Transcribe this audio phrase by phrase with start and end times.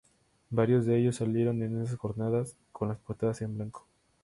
[0.49, 3.85] Varios de ellos salieron en esas jornadas con las portadas en blanco.